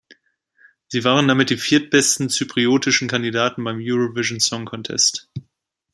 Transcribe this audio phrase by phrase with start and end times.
[0.87, 5.29] Sie waren damit die viertbesten zypriotischen Kandidaten beim Eurovision Song Contest.